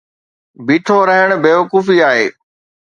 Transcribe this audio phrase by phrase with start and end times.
[0.65, 2.25] بيٺو رھڻ بيوقوفي آھي.